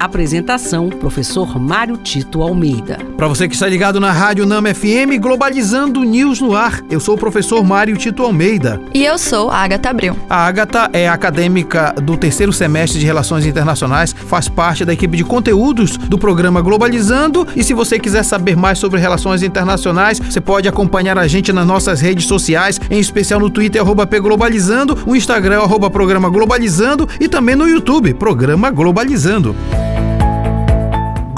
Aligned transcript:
Apresentação: 0.00 0.88
Professor 0.88 1.60
Mário 1.60 1.98
Tito 1.98 2.40
Almeida. 2.40 2.98
Para 3.18 3.28
você 3.28 3.46
que 3.46 3.52
está 3.52 3.68
ligado 3.68 4.00
na 4.00 4.10
Rádio 4.10 4.46
Nama 4.46 4.74
FM, 4.74 5.20
Globalizando 5.20 6.02
News 6.02 6.40
no 6.40 6.56
ar. 6.56 6.80
Eu 6.88 6.98
sou 6.98 7.16
o 7.16 7.18
professor 7.18 7.62
Mário 7.62 7.94
Tito 7.98 8.22
Almeida. 8.22 8.80
E 8.94 9.04
eu 9.04 9.18
sou 9.18 9.50
a 9.50 9.58
Agatha 9.58 9.90
Abreu. 9.90 10.16
A 10.30 10.46
Agatha 10.46 10.88
é 10.94 11.06
acadêmica 11.06 11.94
do 12.02 12.16
terceiro 12.16 12.50
semestre 12.50 12.98
de 12.98 13.04
Relações 13.04 13.44
Internacionais, 13.44 14.14
faz 14.14 14.48
parte 14.48 14.86
da 14.86 14.94
equipe 14.94 15.18
de 15.18 15.24
conteúdos 15.24 15.98
do 15.98 16.16
programa 16.16 16.62
Globalizando. 16.62 17.46
E 17.54 17.62
se 17.62 17.74
você 17.74 17.98
quiser 17.98 18.22
saber 18.22 18.56
mais 18.56 18.78
sobre 18.78 18.98
relações 18.98 19.42
internacionais, 19.42 20.18
você 20.18 20.40
pode 20.40 20.66
acompanhar 20.66 21.18
a 21.18 21.28
gente 21.28 21.52
nas 21.52 21.66
nossas 21.66 22.00
redes 22.00 22.24
sociais, 22.24 22.80
em 22.90 22.98
especial 22.98 23.38
no 23.38 23.50
Twitter, 23.50 23.82
arroba 23.82 24.06
Globalizando, 24.06 24.96
o 25.06 25.14
Instagram, 25.14 25.60
arroba 25.60 25.90
Programa 25.90 26.30
Globalizando 26.30 27.06
e 27.20 27.28
também 27.28 27.54
no 27.54 27.68
YouTube, 27.68 28.14
Programa 28.14 28.70
Globalizando. 28.70 29.54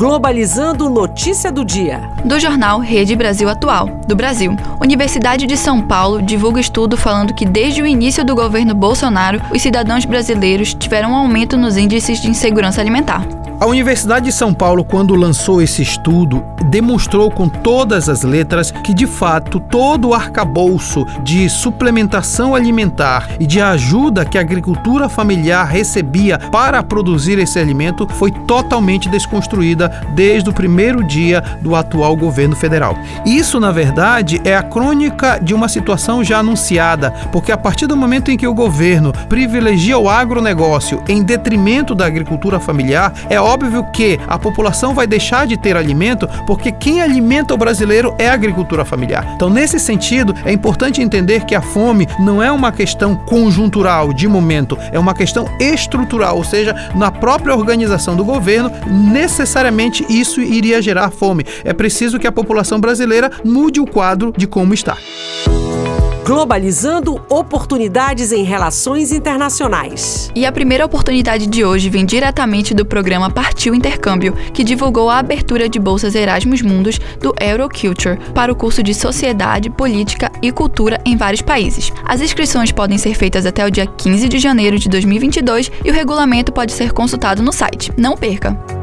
Globalizando 0.02 0.90
Notícia 0.90 1.52
do 1.52 1.64
Dia. 1.64 2.00
Do 2.24 2.40
jornal 2.40 2.80
Rede 2.80 3.14
Brasil 3.14 3.48
Atual, 3.48 3.86
do 4.04 4.16
Brasil. 4.16 4.56
Universidade 4.80 5.46
de 5.46 5.56
São 5.56 5.80
Paulo 5.80 6.20
divulga 6.20 6.60
estudo 6.60 6.96
falando 6.96 7.32
que 7.32 7.46
desde 7.46 7.82
o 7.82 7.86
início 7.86 8.24
do 8.24 8.34
governo 8.34 8.74
Bolsonaro, 8.74 9.40
os 9.54 9.62
cidadãos 9.62 10.04
brasileiros 10.04 10.74
tiveram 10.74 11.12
um 11.12 11.14
aumento 11.14 11.56
nos 11.56 11.76
índices 11.76 12.20
de 12.20 12.28
insegurança 12.28 12.80
alimentar. 12.80 13.24
A 13.60 13.66
Universidade 13.66 14.26
de 14.26 14.32
São 14.32 14.52
Paulo, 14.52 14.84
quando 14.84 15.14
lançou 15.14 15.62
esse 15.62 15.82
estudo, 15.82 16.44
demonstrou 16.68 17.30
com 17.30 17.48
todas 17.48 18.08
as 18.08 18.22
letras 18.22 18.70
que, 18.70 18.92
de 18.92 19.06
fato, 19.06 19.60
todo 19.60 20.08
o 20.08 20.14
arcabouço 20.14 21.04
de 21.22 21.48
suplementação 21.48 22.54
alimentar 22.54 23.28
e 23.38 23.46
de 23.46 23.60
ajuda 23.60 24.24
que 24.24 24.36
a 24.36 24.40
agricultura 24.40 25.08
familiar 25.08 25.66
recebia 25.66 26.38
para 26.38 26.82
produzir 26.82 27.38
esse 27.38 27.58
alimento 27.58 28.08
foi 28.08 28.30
totalmente 28.30 29.08
desconstruída 29.08 29.88
desde 30.14 30.50
o 30.50 30.52
primeiro 30.52 31.04
dia 31.04 31.42
do 31.60 31.76
atual 31.76 32.16
governo 32.16 32.56
federal. 32.56 32.96
Isso, 33.24 33.60
na 33.60 33.70
verdade, 33.70 34.40
é 34.44 34.56
a 34.56 34.62
crônica 34.62 35.38
de 35.38 35.54
uma 35.54 35.68
situação 35.68 36.24
já 36.24 36.38
anunciada, 36.38 37.10
porque 37.30 37.52
a 37.52 37.56
partir 37.56 37.86
do 37.86 37.96
momento 37.96 38.30
em 38.30 38.36
que 38.36 38.46
o 38.46 38.54
governo 38.54 39.12
privilegia 39.28 39.98
o 39.98 40.08
agronegócio 40.08 41.02
em 41.08 41.22
detrimento 41.22 41.94
da 41.94 42.06
agricultura 42.06 42.58
familiar, 42.58 43.12
é 43.28 43.40
óbvio 43.52 43.84
que 43.92 44.18
a 44.26 44.38
população 44.38 44.94
vai 44.94 45.06
deixar 45.06 45.46
de 45.46 45.56
ter 45.56 45.76
alimento 45.76 46.26
porque 46.46 46.72
quem 46.72 47.02
alimenta 47.02 47.52
o 47.52 47.58
brasileiro 47.58 48.14
é 48.18 48.28
a 48.28 48.32
agricultura 48.32 48.84
familiar. 48.84 49.32
Então, 49.34 49.50
nesse 49.50 49.78
sentido, 49.78 50.34
é 50.44 50.52
importante 50.52 51.02
entender 51.02 51.44
que 51.44 51.54
a 51.54 51.60
fome 51.60 52.08
não 52.18 52.42
é 52.42 52.50
uma 52.50 52.72
questão 52.72 53.14
conjuntural 53.14 54.12
de 54.12 54.26
momento, 54.26 54.78
é 54.90 54.98
uma 54.98 55.14
questão 55.14 55.46
estrutural, 55.60 56.36
ou 56.36 56.44
seja, 56.44 56.74
na 56.94 57.10
própria 57.10 57.54
organização 57.54 58.16
do 58.16 58.24
governo, 58.24 58.70
necessariamente 58.86 60.04
isso 60.08 60.40
iria 60.40 60.80
gerar 60.80 61.10
fome. 61.10 61.44
É 61.64 61.72
preciso 61.72 62.18
que 62.18 62.26
a 62.26 62.32
população 62.32 62.80
brasileira 62.80 63.30
mude 63.44 63.80
o 63.80 63.86
quadro 63.86 64.32
de 64.36 64.46
como 64.46 64.72
está. 64.72 64.96
Globalizando 66.24 67.20
oportunidades 67.28 68.30
em 68.30 68.44
relações 68.44 69.10
internacionais. 69.10 70.30
E 70.36 70.46
a 70.46 70.52
primeira 70.52 70.86
oportunidade 70.86 71.48
de 71.48 71.64
hoje 71.64 71.90
vem 71.90 72.06
diretamente 72.06 72.72
do 72.72 72.86
programa 72.86 73.28
Partiu 73.28 73.74
Intercâmbio, 73.74 74.32
que 74.54 74.62
divulgou 74.62 75.10
a 75.10 75.18
abertura 75.18 75.68
de 75.68 75.80
bolsas 75.80 76.14
Erasmus 76.14 76.62
Mundus 76.62 77.00
do 77.20 77.34
Euroculture 77.40 78.20
para 78.32 78.52
o 78.52 78.56
curso 78.56 78.84
de 78.84 78.94
Sociedade, 78.94 79.68
Política 79.68 80.30
e 80.40 80.52
Cultura 80.52 81.00
em 81.04 81.16
vários 81.16 81.42
países. 81.42 81.92
As 82.04 82.20
inscrições 82.20 82.70
podem 82.70 82.98
ser 82.98 83.14
feitas 83.14 83.44
até 83.44 83.66
o 83.66 83.70
dia 83.70 83.86
15 83.86 84.28
de 84.28 84.38
janeiro 84.38 84.78
de 84.78 84.88
2022 84.88 85.72
e 85.84 85.90
o 85.90 85.94
regulamento 85.94 86.52
pode 86.52 86.70
ser 86.70 86.92
consultado 86.92 87.42
no 87.42 87.52
site. 87.52 87.90
Não 87.96 88.16
perca! 88.16 88.81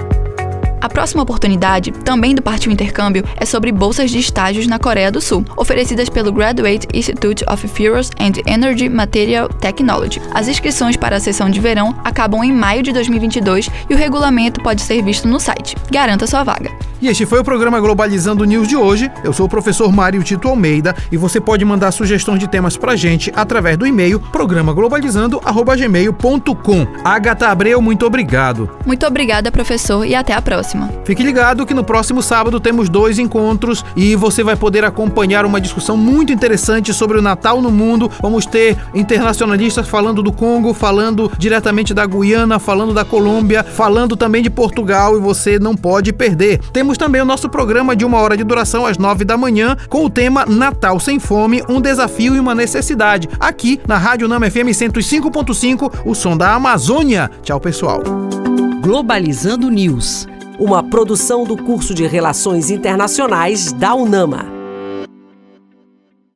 A 0.82 0.88
próxima 0.88 1.24
oportunidade, 1.24 1.92
também 1.92 2.34
do 2.34 2.42
Partiu 2.42 2.72
Intercâmbio, 2.72 3.24
é 3.36 3.46
sobre 3.46 3.72
bolsas 3.72 4.10
de 4.12 4.20
estágios 4.20 4.66
na 4.66 4.80
Coreia 4.80 5.12
do 5.12 5.20
Sul, 5.20 5.46
oferecidas 5.58 6.10
pelo 6.10 6.32
Graduate 6.32 6.88
Institute 6.94 7.44
of 7.52 7.68
Fuels 7.68 8.10
and 8.20 8.42
Energy 8.50 8.88
Material 8.88 9.50
Technology. 9.50 10.22
As 10.34 10.48
inscrições 10.48 10.96
para 10.96 11.18
a 11.18 11.20
sessão 11.20 11.50
de 11.50 11.60
verão 11.60 12.00
acabam 12.04 12.44
em 12.44 12.54
maio 12.54 12.82
de 12.82 12.94
2022 12.94 13.70
e 13.90 13.94
o 13.94 13.98
regulamento 13.98 14.62
pode 14.62 14.82
ser 14.82 15.02
visto 15.04 15.28
no 15.28 15.40
site. 15.40 15.76
Garanta 15.92 16.26
sua 16.26 16.44
vaga. 16.44 16.89
E 17.02 17.08
este 17.08 17.26
foi 17.26 17.40
o 17.40 17.44
programa 17.46 17.80
Globalizando 17.80 18.44
News 18.44 18.68
de 18.68 18.76
hoje. 18.76 19.10
Eu 19.24 19.32
sou 19.32 19.46
o 19.46 19.50
professor 19.50 19.90
Mário 19.90 20.22
Tito 20.22 20.50
Almeida 20.50 20.94
e 21.10 21.16
você 21.16 21.40
pode 21.40 21.64
mandar 21.64 21.92
sugestões 21.92 22.42
de 22.42 22.48
temas 22.48 22.76
pra 22.76 22.94
gente 22.94 23.32
através 23.34 23.78
do 23.78 23.88
e-mail 23.88 24.20
programaglobalizando@gmail.com. 24.20 26.88
Agatha 27.06 27.48
Abreu, 27.48 27.82
muito 27.82 28.06
obrigado. 28.06 28.70
Muito 28.86 29.06
obrigada, 29.06 29.50
professor, 29.50 30.06
e 30.06 30.14
até 30.14 30.34
a 30.34 30.42
próxima. 30.42 30.90
Fique 31.06 31.24
ligado 31.24 31.66
que 31.66 31.74
no 31.74 31.86
próximo 31.86 32.22
sábado 32.22 32.60
temos 32.60 32.90
dois 32.90 33.18
encontros 33.18 33.86
e 33.96 34.14
você 34.18 34.44
vai 34.44 34.58
poder 34.58 34.84
acompanhar 34.84 35.46
uma 35.46 35.62
discussão 35.62 35.96
muito 35.96 36.34
interessante 36.34 36.94
sobre 36.94 37.18
o 37.18 37.22
Natal 37.22 37.62
no 37.62 37.72
mundo. 37.72 38.12
Vamos 38.22 38.46
ter 38.46 38.76
internacionalistas 38.94 39.88
falando 39.88 40.22
do 40.22 40.34
Congo, 40.34 40.74
falando 40.74 41.32
diretamente 41.38 41.94
da 41.94 42.06
Guiana, 42.06 42.60
falando 42.60 42.94
da 42.94 43.06
Colômbia, 43.06 43.64
falando 43.64 44.18
também 44.18 44.44
de 44.44 44.50
Portugal 44.50 45.16
e 45.16 45.22
você 45.22 45.58
não 45.58 45.78
pode 45.78 46.12
perder. 46.12 46.60
Temos 46.74 46.89
também 46.98 47.22
o 47.22 47.26
nosso 47.26 47.50
programa 47.50 47.96
de 47.96 48.06
uma 48.06 48.20
hora 48.20 48.36
de 48.36 48.44
duração 48.44 48.86
às 48.86 48.98
nove 48.98 49.24
da 49.24 49.38
manhã 49.38 49.76
com 49.90 50.06
o 50.06 50.10
tema 50.10 50.46
Natal 50.46 51.00
Sem 51.00 51.20
Fome, 51.20 51.64
um 51.70 51.82
desafio 51.82 52.36
e 52.36 52.40
uma 52.40 52.56
necessidade. 52.56 53.30
Aqui 53.40 53.80
na 53.88 53.98
Rádio 53.98 54.28
Nama 54.28 54.50
FM 54.50 54.70
105.5, 54.72 56.02
o 56.06 56.14
som 56.14 56.36
da 56.36 56.54
Amazônia. 56.54 57.30
Tchau, 57.42 57.60
pessoal. 57.60 58.02
Globalizando 58.82 59.70
News, 59.70 60.28
uma 60.58 60.82
produção 60.82 61.44
do 61.44 61.58
curso 61.58 61.94
de 61.94 62.06
Relações 62.08 62.70
Internacionais 62.70 63.72
da 63.72 63.94
UNAMA. 63.94 64.59